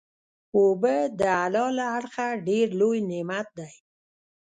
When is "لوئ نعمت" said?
2.79-3.47